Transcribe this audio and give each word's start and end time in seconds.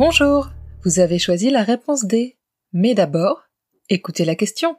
Bonjour, 0.00 0.48
vous 0.82 0.98
avez 0.98 1.18
choisi 1.18 1.50
la 1.50 1.62
réponse 1.62 2.06
D. 2.06 2.38
Mais 2.72 2.94
d'abord, 2.94 3.44
écoutez 3.90 4.24
la 4.24 4.34
question. 4.34 4.78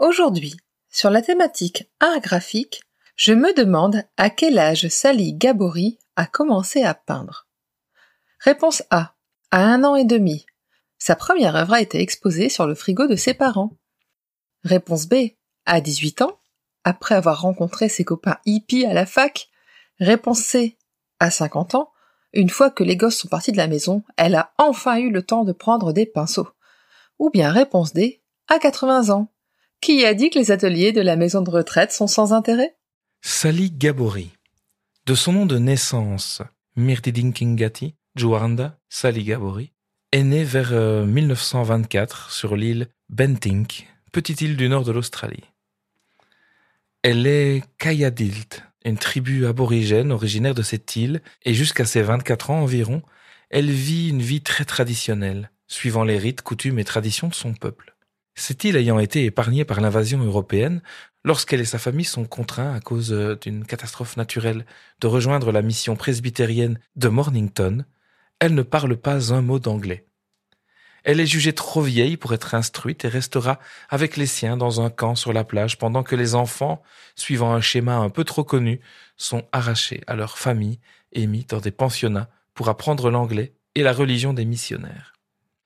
Aujourd'hui, 0.00 0.56
sur 0.90 1.08
la 1.08 1.22
thématique 1.22 1.88
art 2.00 2.18
graphique, 2.18 2.82
je 3.14 3.32
me 3.32 3.54
demande 3.54 4.02
à 4.16 4.28
quel 4.28 4.58
âge 4.58 4.88
Sally 4.88 5.34
Gabori 5.34 6.00
a 6.16 6.26
commencé 6.26 6.82
à 6.82 6.94
peindre. 6.94 7.46
Réponse 8.40 8.82
A. 8.90 9.14
À 9.52 9.60
un 9.60 9.84
an 9.84 9.94
et 9.94 10.04
demi. 10.04 10.46
Sa 10.98 11.14
première 11.14 11.54
œuvre 11.54 11.74
a 11.74 11.80
été 11.80 12.00
exposée 12.00 12.48
sur 12.48 12.66
le 12.66 12.74
frigo 12.74 13.06
de 13.06 13.14
ses 13.14 13.34
parents. 13.34 13.76
Réponse 14.64 15.06
B. 15.06 15.14
À 15.64 15.80
18 15.80 16.22
ans, 16.22 16.40
après 16.82 17.14
avoir 17.14 17.42
rencontré 17.42 17.88
ses 17.88 18.04
copains 18.04 18.38
hippies 18.46 18.84
à 18.84 18.94
la 18.94 19.06
fac. 19.06 19.48
Réponse 20.00 20.40
C. 20.40 20.76
À 21.20 21.30
50 21.30 21.76
ans, 21.76 21.92
une 22.32 22.50
fois 22.50 22.70
que 22.70 22.84
les 22.84 22.96
gosses 22.96 23.18
sont 23.18 23.28
partis 23.28 23.52
de 23.52 23.56
la 23.56 23.68
maison, 23.68 24.02
elle 24.16 24.34
a 24.34 24.52
enfin 24.58 24.98
eu 24.98 25.10
le 25.10 25.22
temps 25.22 25.44
de 25.44 25.52
prendre 25.52 25.92
des 25.92 26.06
pinceaux. 26.06 26.48
Ou 27.18 27.30
bien 27.30 27.50
réponse 27.50 27.92
D. 27.92 28.22
À 28.48 28.58
80 28.58 29.10
ans. 29.10 29.32
Qui 29.80 30.04
a 30.04 30.14
dit 30.14 30.30
que 30.30 30.38
les 30.38 30.50
ateliers 30.50 30.92
de 30.92 31.00
la 31.00 31.16
maison 31.16 31.42
de 31.42 31.50
retraite 31.50 31.92
sont 31.92 32.06
sans 32.06 32.32
intérêt? 32.32 32.76
Sally 33.22 33.70
Gabori. 33.70 34.30
De 35.06 35.14
son 35.14 35.32
nom 35.32 35.46
de 35.46 35.58
naissance, 35.58 36.42
Mirtidinkingati, 36.76 37.94
Juanda 38.14 38.78
Sally 38.88 39.24
Gabori, 39.24 39.72
est 40.12 40.22
née 40.22 40.44
vers 40.44 40.72
euh, 40.72 41.06
1924 41.06 42.30
sur 42.30 42.56
l'île 42.56 42.88
Bentinck, 43.08 43.86
petite 44.12 44.40
île 44.40 44.56
du 44.56 44.68
nord 44.68 44.84
de 44.84 44.92
l'Australie. 44.92 45.44
Elle 47.02 47.26
est 47.26 47.62
Kayadilt, 47.78 48.64
une 48.88 48.98
tribu 48.98 49.46
aborigène 49.46 50.12
originaire 50.12 50.54
de 50.54 50.62
cette 50.62 50.96
île, 50.96 51.22
et 51.44 51.54
jusqu'à 51.54 51.84
ses 51.84 52.02
24 52.02 52.50
ans 52.50 52.62
environ, 52.62 53.02
elle 53.50 53.70
vit 53.70 54.08
une 54.08 54.22
vie 54.22 54.42
très 54.42 54.64
traditionnelle, 54.64 55.50
suivant 55.66 56.04
les 56.04 56.18
rites, 56.18 56.42
coutumes 56.42 56.78
et 56.78 56.84
traditions 56.84 57.28
de 57.28 57.34
son 57.34 57.54
peuple. 57.54 57.94
Cette 58.34 58.64
île 58.64 58.76
ayant 58.76 58.98
été 58.98 59.24
épargnée 59.24 59.64
par 59.64 59.80
l'invasion 59.80 60.22
européenne, 60.22 60.82
lorsqu'elle 61.24 61.60
et 61.60 61.64
sa 61.64 61.78
famille 61.78 62.04
sont 62.04 62.24
contraints, 62.24 62.74
à 62.74 62.80
cause 62.80 63.12
euh, 63.12 63.36
d'une 63.36 63.64
catastrophe 63.64 64.16
naturelle, 64.16 64.64
de 65.00 65.06
rejoindre 65.06 65.50
la 65.52 65.62
mission 65.62 65.96
presbytérienne 65.96 66.78
de 66.96 67.08
Mornington, 67.08 67.84
elle 68.40 68.54
ne 68.54 68.62
parle 68.62 68.96
pas 68.96 69.32
un 69.32 69.42
mot 69.42 69.58
d'anglais. 69.58 70.07
Elle 71.08 71.20
est 71.20 71.26
jugée 71.26 71.54
trop 71.54 71.80
vieille 71.80 72.18
pour 72.18 72.34
être 72.34 72.54
instruite 72.54 73.06
et 73.06 73.08
restera 73.08 73.58
avec 73.88 74.18
les 74.18 74.26
siens 74.26 74.58
dans 74.58 74.82
un 74.82 74.90
camp 74.90 75.14
sur 75.14 75.32
la 75.32 75.42
plage 75.42 75.78
pendant 75.78 76.02
que 76.02 76.14
les 76.14 76.34
enfants, 76.34 76.82
suivant 77.16 77.54
un 77.54 77.62
schéma 77.62 77.96
un 77.96 78.10
peu 78.10 78.24
trop 78.24 78.44
connu, 78.44 78.82
sont 79.16 79.48
arrachés 79.50 80.02
à 80.06 80.16
leur 80.16 80.36
famille 80.36 80.80
et 81.12 81.26
mis 81.26 81.46
dans 81.46 81.60
des 81.60 81.70
pensionnats 81.70 82.28
pour 82.52 82.68
apprendre 82.68 83.10
l'anglais 83.10 83.54
et 83.74 83.82
la 83.82 83.94
religion 83.94 84.34
des 84.34 84.44
missionnaires. 84.44 85.14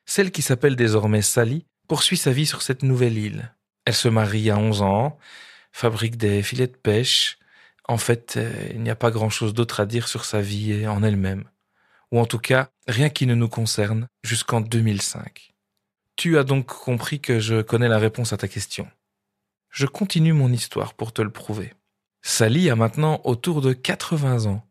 Celle 0.06 0.31
qui 0.31 0.43
s'appelle 0.43 0.77
désormais 0.77 1.22
Sally 1.22 1.66
poursuit 1.89 2.19
sa 2.19 2.31
vie 2.31 2.47
sur 2.47 2.62
cette 2.62 2.84
nouvelle 2.84 3.19
île. 3.19 3.53
Elle 3.84 3.95
se 3.95 4.06
marie 4.06 4.49
à 4.49 4.56
11 4.56 4.83
ans, 4.83 5.19
fabrique 5.72 6.19
des 6.19 6.45
filets 6.45 6.69
de 6.69 6.77
pêche. 6.77 7.41
En 7.89 7.99
fait, 7.99 8.34
euh, 8.37 8.53
il 8.75 8.81
n'y 8.83 8.91
a 8.91 8.95
pas 8.95 9.11
grand-chose 9.11 9.55
d'autre 9.55 9.81
à 9.81 9.87
dire 9.87 10.06
sur 10.06 10.25
sa 10.25 10.41
vie 10.41 10.71
et 10.71 10.87
en 10.87 11.03
elle-même. 11.03 11.47
Ou 12.12 12.21
en 12.21 12.27
tout 12.27 12.39
cas, 12.39 12.71
rien 12.87 13.09
qui 13.09 13.27
ne 13.27 13.34
nous 13.34 13.49
concerne 13.49 14.06
jusqu'en 14.23 14.61
2005. 14.61 15.53
Tu 16.17 16.39
as 16.39 16.45
donc 16.45 16.67
compris 16.67 17.21
que 17.21 17.41
je 17.41 17.62
connais 17.62 17.89
la 17.89 17.99
réponse 17.99 18.33
à 18.33 18.37
ta 18.37 18.49
question. 18.49 18.89
Je 19.71 19.87
continue 19.87 20.34
mon 20.34 20.53
histoire 20.53 20.93
pour 20.93 21.12
te 21.12 21.22
le 21.22 21.31
prouver. 21.31 21.72
Sally 22.21 22.69
a 22.71 22.77
maintenant 22.77 23.21
autour 23.25 23.62
de 23.62 23.72
80 23.72 24.47
ans. 24.47 24.65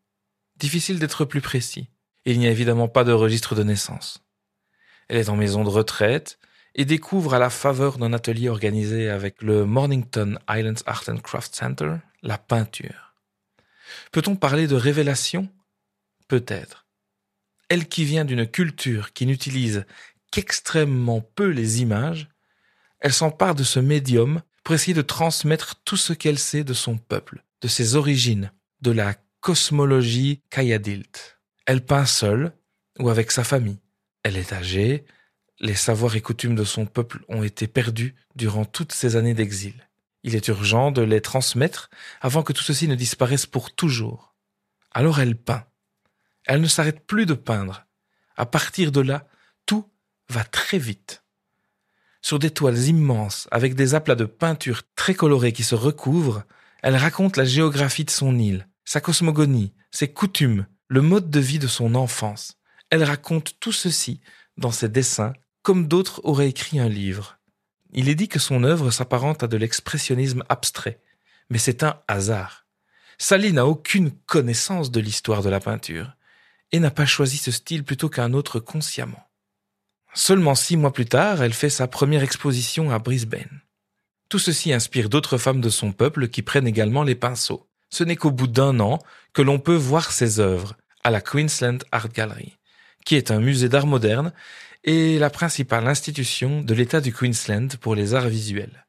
Difficile 0.58 1.00
d'être 1.00 1.26
plus 1.26 1.42
précis. 1.42 1.90
Il 2.26 2.38
n'y 2.38 2.46
a 2.46 2.52
évidemment 2.52 2.88
pas 2.88 3.04
de 3.04 3.12
registre 3.12 3.56
de 3.56 3.64
naissance. 3.64 4.24
Elle 5.10 5.18
est 5.18 5.30
en 5.30 5.36
maison 5.36 5.64
de 5.64 5.70
retraite 5.70 6.38
et 6.76 6.86
découvre 6.86 7.34
à 7.34 7.40
la 7.40 7.50
faveur 7.50 7.98
d'un 7.98 8.14
atelier 8.14 8.48
organisé 8.48 9.10
avec 9.10 9.42
le 9.42 9.66
Mornington 9.66 10.38
Islands 10.48 10.84
Art 10.86 11.04
and 11.08 11.18
Craft 11.18 11.56
Center 11.56 11.96
la 12.22 12.38
peinture. 12.38 13.16
Peut-on 14.12 14.36
parler 14.36 14.68
de 14.68 14.76
révélation? 14.76 15.50
Peut-être. 16.28 16.81
Elle 17.72 17.88
qui 17.88 18.04
vient 18.04 18.26
d'une 18.26 18.46
culture 18.46 19.14
qui 19.14 19.26
n'utilise 19.26 19.86
qu'extrêmement 20.30 21.22
peu 21.22 21.48
les 21.48 21.82
images, 21.82 22.28
elle 23.00 23.14
s'empare 23.14 23.56
de 23.56 23.64
ce 23.64 23.80
médium 23.80 24.42
pour 24.66 24.76
essayer 24.76 24.94
de 24.94 25.02
transmettre 25.02 25.76
tout 25.86 25.96
ce 25.96 26.12
qu'elle 26.12 26.38
sait 26.38 26.66
de 26.66 26.74
son 26.74 26.98
peuple, 26.98 27.46
de 27.62 27.70
ses 27.70 27.96
origines, 27.96 28.52
de 28.82 28.92
la 28.92 29.16
cosmologie 29.40 30.42
Kayadilt. 30.50 31.40
Elle 31.66 31.86
peint 31.86 32.06
seule 32.06 32.52
ou 33.00 33.08
avec 33.08 33.32
sa 33.32 33.46
famille. 33.46 33.80
Elle 34.24 34.36
est 34.36 34.52
âgée, 34.52 35.06
les 35.62 35.76
savoirs 35.76 36.18
et 36.18 36.22
coutumes 36.22 36.56
de 36.56 36.66
son 36.66 36.86
peuple 36.86 37.24
ont 37.30 37.42
été 37.42 37.68
perdus 37.68 38.16
durant 38.36 38.66
toutes 38.66 38.92
ces 38.92 39.16
années 39.16 39.34
d'exil. 39.34 39.88
Il 40.24 40.36
est 40.36 40.50
urgent 40.50 40.92
de 40.92 41.04
les 41.04 41.22
transmettre 41.22 41.90
avant 42.20 42.44
que 42.44 42.52
tout 42.52 42.64
ceci 42.64 42.90
ne 42.90 42.96
disparaisse 42.96 43.46
pour 43.46 43.74
toujours. 43.74 44.36
Alors 44.92 45.22
elle 45.22 45.38
peint. 45.38 45.64
Elle 46.46 46.62
ne 46.62 46.68
s'arrête 46.68 47.06
plus 47.06 47.26
de 47.26 47.34
peindre. 47.34 47.86
À 48.36 48.46
partir 48.46 48.92
de 48.92 49.02
là, 49.02 49.28
tout 49.66 49.86
va 50.30 50.44
très 50.44 50.78
vite. 50.78 51.24
Sur 52.22 52.40
des 52.40 52.52
toiles 52.52 52.80
immenses, 52.88 53.48
avec 53.52 53.76
des 53.76 53.96
aplats 53.96 54.16
de 54.16 54.26
peinture 54.26 54.84
très 54.96 55.14
colorés 55.14 55.54
qui 55.54 55.64
se 55.64 55.76
recouvrent, 55.76 56.44
elle 56.84 56.96
raconte 56.96 57.38
la 57.38 57.46
géographie 57.46 58.06
de 58.06 58.12
son 58.12 58.38
île, 58.38 58.68
sa 58.86 59.02
cosmogonie, 59.02 59.74
ses 59.92 60.12
coutumes, 60.12 60.66
le 60.88 61.02
mode 61.02 61.30
de 61.30 61.40
vie 61.40 61.60
de 61.60 61.68
son 61.68 61.96
enfance. 61.96 62.58
Elle 62.90 63.04
raconte 63.04 63.60
tout 63.60 63.72
ceci 63.72 64.20
dans 64.58 64.72
ses 64.72 64.90
dessins, 64.90 65.34
comme 65.62 65.88
d'autres 65.88 66.22
auraient 66.24 66.50
écrit 66.50 66.80
un 66.80 66.90
livre. 66.90 67.38
Il 67.94 68.10
est 68.10 68.16
dit 68.16 68.28
que 68.28 68.40
son 68.40 68.64
œuvre 68.64 68.92
s'apparente 68.92 69.44
à 69.44 69.48
de 69.48 69.58
l'expressionnisme 69.58 70.44
abstrait, 70.50 71.02
mais 71.50 71.58
c'est 71.58 71.84
un 71.84 72.00
hasard. 72.08 72.66
Sally 73.18 73.54
n'a 73.54 73.68
aucune 73.68 74.12
connaissance 74.12 74.92
de 74.92 75.00
l'histoire 75.00 75.44
de 75.44 75.50
la 75.50 75.60
peinture 75.60 76.16
et 76.72 76.80
n'a 76.80 76.92
pas 76.92 77.06
choisi 77.06 77.38
ce 77.38 77.52
style 77.52 77.84
plutôt 77.84 78.10
qu'un 78.10 78.34
autre 78.34 78.60
consciemment. 78.60 79.28
Seulement 80.14 80.56
six 80.56 80.78
mois 80.78 80.94
plus 80.94 81.06
tard, 81.06 81.42
elle 81.42 81.54
fait 81.54 81.70
sa 81.70 81.88
première 81.88 82.24
exposition 82.24 82.92
à 82.92 83.00
Brisbane. 83.00 83.62
Tout 84.30 84.40
ceci 84.40 84.74
inspire 84.74 85.10
d'autres 85.10 85.38
femmes 85.38 85.62
de 85.62 85.70
son 85.70 85.92
peuple 85.92 86.28
qui 86.28 86.42
prennent 86.42 86.68
également 86.68 87.04
les 87.04 87.16
pinceaux. 87.16 87.68
Ce 87.90 88.04
n'est 88.04 88.16
qu'au 88.16 88.32
bout 88.32 88.48
d'un 88.48 88.80
an 88.80 89.00
que 89.34 89.42
l'on 89.42 89.60
peut 89.60 89.76
voir 89.76 90.12
ses 90.12 90.40
œuvres 90.40 90.76
à 91.04 91.12
la 91.12 91.22
Queensland 91.22 91.80
Art 91.92 92.10
Gallery, 92.10 92.58
qui 93.06 93.16
est 93.16 93.32
un 93.32 93.40
musée 93.40 93.70
d'art 93.70 93.88
moderne 93.88 94.34
et 94.84 95.20
la 95.20 95.30
principale 95.30 95.88
institution 95.88 96.62
de 96.62 96.74
l'État 96.74 97.02
du 97.02 97.14
Queensland 97.14 97.76
pour 97.80 97.96
les 97.96 98.14
arts 98.14 98.30
visuels. 98.30 98.86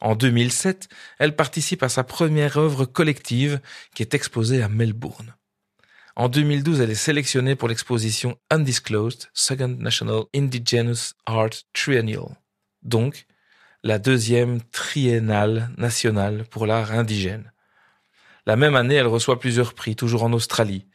En 0.00 0.14
2007, 0.14 0.88
elle 1.18 1.34
participe 1.34 1.82
à 1.82 1.88
sa 1.88 2.04
première 2.04 2.58
œuvre 2.58 2.84
collective 2.84 3.60
qui 3.94 4.02
est 4.02 4.14
exposée 4.14 4.62
à 4.62 4.68
Melbourne. 4.68 5.34
En 6.18 6.30
2012, 6.30 6.80
elle 6.80 6.90
est 6.90 6.94
sélectionnée 6.94 7.56
pour 7.56 7.68
l'exposition 7.68 8.38
Undisclosed 8.50 9.28
Second 9.34 9.76
National 9.78 10.22
Indigenous 10.34 11.12
Art 11.26 11.50
Triennial, 11.74 12.38
donc 12.80 13.26
la 13.82 13.98
deuxième 13.98 14.62
triennale 14.62 15.68
nationale 15.76 16.46
pour 16.48 16.64
l'art 16.64 16.92
indigène. 16.92 17.52
La 18.46 18.56
même 18.56 18.76
année, 18.76 18.94
elle 18.94 19.06
reçoit 19.08 19.38
plusieurs 19.38 19.74
prix, 19.74 19.94
toujours 19.94 20.22
en 20.22 20.32
Australie. 20.32 20.86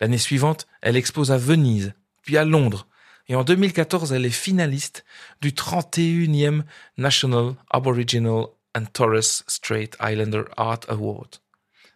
L'année 0.00 0.16
suivante, 0.16 0.68
elle 0.80 0.96
expose 0.96 1.32
à 1.32 1.38
Venise, 1.38 1.92
puis 2.22 2.36
à 2.36 2.44
Londres, 2.44 2.86
et 3.26 3.34
en 3.34 3.42
2014, 3.42 4.12
elle 4.12 4.26
est 4.26 4.30
finaliste 4.30 5.04
du 5.40 5.50
31e 5.50 6.62
National 6.96 7.54
Aboriginal 7.68 8.44
and 8.76 8.84
Torres 8.92 9.42
Strait 9.48 9.90
Islander 10.00 10.44
Art 10.56 10.80
Award, 10.86 11.38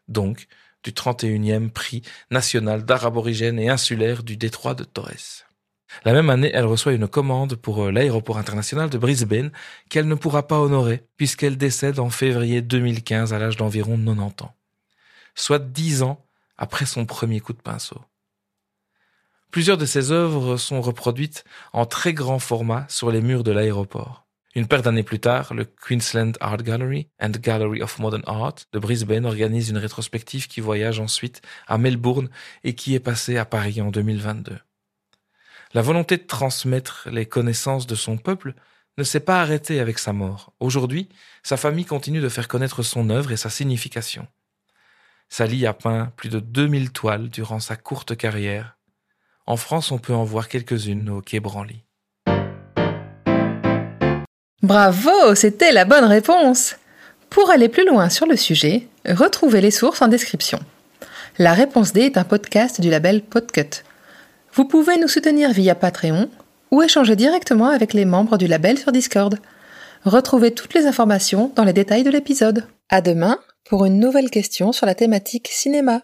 donc 0.08 0.48
du 0.82 0.92
31e 0.92 1.70
prix 1.70 2.02
national 2.30 2.84
d'art 2.84 3.06
aborigène 3.06 3.58
et 3.58 3.68
insulaire 3.68 4.22
du 4.22 4.36
détroit 4.36 4.74
de 4.74 4.84
Torres. 4.84 5.46
La 6.04 6.12
même 6.12 6.30
année, 6.30 6.50
elle 6.54 6.64
reçoit 6.64 6.92
une 6.92 7.06
commande 7.06 7.56
pour 7.56 7.84
euh, 7.84 7.90
l'aéroport 7.90 8.38
international 8.38 8.90
de 8.90 8.98
Brisbane 8.98 9.52
qu'elle 9.88 10.08
ne 10.08 10.14
pourra 10.14 10.46
pas 10.46 10.58
honorer 10.58 11.06
puisqu'elle 11.16 11.56
décède 11.56 11.98
en 11.98 12.10
février 12.10 12.62
2015 12.62 13.32
à 13.32 13.38
l'âge 13.38 13.56
d'environ 13.56 13.96
90 13.98 14.42
ans. 14.42 14.54
Soit 15.34 15.58
dix 15.58 16.02
ans 16.02 16.24
après 16.56 16.86
son 16.86 17.06
premier 17.06 17.40
coup 17.40 17.52
de 17.52 17.60
pinceau. 17.60 18.00
Plusieurs 19.50 19.76
de 19.76 19.86
ses 19.86 20.12
œuvres 20.12 20.56
sont 20.56 20.80
reproduites 20.80 21.44
en 21.72 21.84
très 21.84 22.14
grand 22.14 22.38
format 22.38 22.86
sur 22.88 23.10
les 23.10 23.20
murs 23.20 23.44
de 23.44 23.52
l'aéroport. 23.52 24.26
Une 24.54 24.66
paire 24.66 24.82
d'années 24.82 25.02
plus 25.02 25.18
tard, 25.18 25.54
le 25.54 25.64
Queensland 25.64 26.32
Art 26.40 26.58
Gallery 26.58 27.08
and 27.20 27.30
Gallery 27.40 27.82
of 27.82 27.98
Modern 27.98 28.22
Art 28.26 28.56
de 28.72 28.78
Brisbane 28.78 29.24
organise 29.24 29.70
une 29.70 29.78
rétrospective 29.78 30.46
qui 30.46 30.60
voyage 30.60 31.00
ensuite 31.00 31.40
à 31.66 31.78
Melbourne 31.78 32.28
et 32.62 32.74
qui 32.74 32.94
est 32.94 33.00
passée 33.00 33.38
à 33.38 33.44
Paris 33.44 33.80
en 33.80 33.90
2022. 33.90 34.58
La 35.72 35.82
volonté 35.82 36.18
de 36.18 36.26
transmettre 36.26 37.08
les 37.10 37.24
connaissances 37.24 37.86
de 37.86 37.94
son 37.94 38.18
peuple 38.18 38.54
ne 38.98 39.04
s'est 39.04 39.20
pas 39.20 39.40
arrêtée 39.40 39.80
avec 39.80 39.98
sa 39.98 40.12
mort. 40.12 40.52
Aujourd'hui, 40.60 41.08
sa 41.42 41.56
famille 41.56 41.86
continue 41.86 42.20
de 42.20 42.28
faire 42.28 42.48
connaître 42.48 42.82
son 42.82 43.08
œuvre 43.08 43.32
et 43.32 43.38
sa 43.38 43.48
signification. 43.48 44.28
Sally 45.30 45.64
a 45.64 45.72
peint 45.72 46.12
plus 46.16 46.28
de 46.28 46.40
2000 46.40 46.92
toiles 46.92 47.30
durant 47.30 47.58
sa 47.58 47.76
courte 47.76 48.16
carrière 48.16 48.76
en 49.46 49.56
France, 49.56 49.90
on 49.90 49.98
peut 49.98 50.14
en 50.14 50.24
voir 50.24 50.48
quelques-unes 50.48 51.08
au 51.10 51.20
Quai 51.20 51.40
Branly. 51.40 51.84
Bravo, 54.62 55.34
c'était 55.34 55.72
la 55.72 55.84
bonne 55.84 56.04
réponse. 56.04 56.76
Pour 57.30 57.50
aller 57.50 57.68
plus 57.68 57.84
loin 57.84 58.08
sur 58.08 58.26
le 58.26 58.36
sujet, 58.36 58.86
retrouvez 59.04 59.60
les 59.60 59.72
sources 59.72 60.02
en 60.02 60.08
description. 60.08 60.60
La 61.38 61.52
réponse 61.52 61.92
D 61.92 62.02
est 62.02 62.16
un 62.16 62.22
podcast 62.22 62.80
du 62.80 62.88
label 62.88 63.22
Podcut. 63.22 63.82
Vous 64.54 64.64
pouvez 64.64 64.98
nous 64.98 65.08
soutenir 65.08 65.50
via 65.50 65.74
Patreon 65.74 66.28
ou 66.70 66.80
échanger 66.80 67.16
directement 67.16 67.68
avec 67.68 67.92
les 67.92 68.04
membres 68.04 68.38
du 68.38 68.46
label 68.46 68.78
sur 68.78 68.92
Discord. 68.92 69.36
Retrouvez 70.04 70.52
toutes 70.52 70.74
les 70.74 70.86
informations 70.86 71.50
dans 71.56 71.64
les 71.64 71.72
détails 71.72 72.04
de 72.04 72.10
l'épisode. 72.10 72.66
À 72.88 73.00
demain 73.00 73.38
pour 73.68 73.84
une 73.84 73.98
nouvelle 73.98 74.30
question 74.30 74.70
sur 74.70 74.86
la 74.86 74.94
thématique 74.94 75.48
cinéma. 75.50 76.02